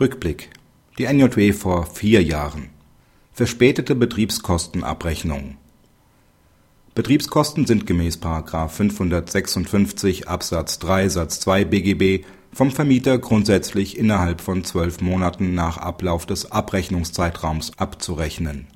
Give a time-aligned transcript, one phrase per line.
[0.00, 0.50] Rückblick.
[0.98, 2.70] Die NJW vor vier Jahren.
[3.32, 5.56] Verspätete Betriebskostenabrechnung.
[6.96, 8.18] Betriebskosten sind gemäß§
[8.68, 16.26] 556 Absatz 3 Satz 2 BGB vom Vermieter grundsätzlich innerhalb von zwölf Monaten nach Ablauf
[16.26, 18.66] des Abrechnungszeitraums abzurechnen.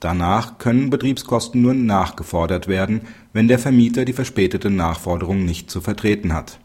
[0.00, 6.32] Danach können Betriebskosten nur nachgefordert werden, wenn der Vermieter die verspätete Nachforderung nicht zu vertreten
[6.32, 6.58] hat.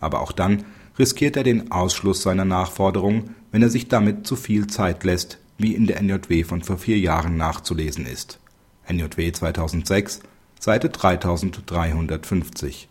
[0.00, 0.64] Aber auch dann
[0.98, 5.74] riskiert er den Ausschluss seiner Nachforderung, wenn er sich damit zu viel Zeit lässt, wie
[5.74, 8.38] in der NJW von vor vier Jahren nachzulesen ist
[8.88, 10.20] (NJW 2006,
[10.60, 12.88] Seite 3350).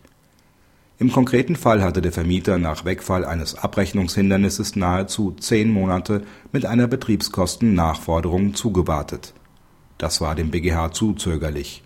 [0.98, 6.86] Im konkreten Fall hatte der Vermieter nach Wegfall eines Abrechnungshindernisses nahezu zehn Monate mit einer
[6.86, 9.34] Betriebskostennachforderung zugewartet.
[9.98, 11.82] Das war dem BgH zu zögerlich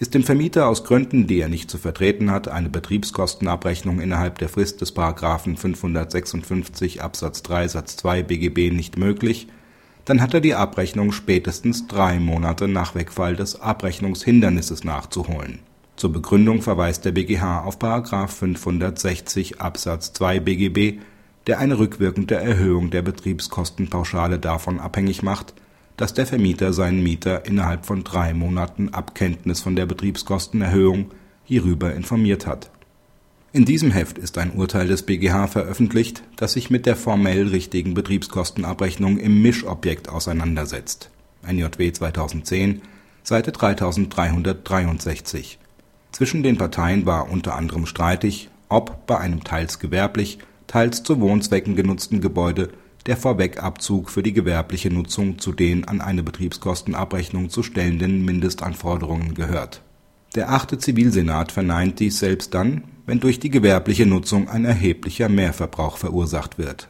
[0.00, 4.48] ist dem Vermieter aus Gründen, die er nicht zu vertreten hat, eine Betriebskostenabrechnung innerhalb der
[4.48, 4.96] Frist des§
[5.58, 9.48] 556 Absatz 3 Satz 2 BGB nicht möglich,
[10.06, 15.58] dann hat er die Abrechnung spätestens drei Monate nach Wegfall des Abrechnungshindernisses nachzuholen.
[15.96, 17.78] Zur Begründung verweist der BgH auf§
[18.26, 20.98] 560 Absatz 2 BGB,
[21.46, 25.52] der eine rückwirkende Erhöhung der Betriebskostenpauschale davon abhängig macht
[26.00, 31.10] dass der Vermieter seinen Mieter innerhalb von drei Monaten ab Kenntnis von der Betriebskostenerhöhung
[31.44, 32.70] hierüber informiert hat.
[33.52, 37.92] In diesem Heft ist ein Urteil des BgH veröffentlicht, das sich mit der formell richtigen
[37.92, 41.10] Betriebskostenabrechnung im Mischobjekt auseinandersetzt
[41.46, 42.80] (NJW 2010,
[43.22, 45.58] Seite 3363).
[46.12, 51.76] Zwischen den Parteien war unter anderem streitig, ob bei einem teils gewerblich, teils zu Wohnzwecken
[51.76, 52.70] genutzten Gebäude
[53.06, 59.82] der Vorwegabzug für die gewerbliche Nutzung zu den an eine Betriebskostenabrechnung zu stellenden Mindestanforderungen gehört.
[60.34, 65.96] Der achte Zivilsenat verneint dies selbst dann, wenn durch die gewerbliche Nutzung ein erheblicher Mehrverbrauch
[65.96, 66.88] verursacht wird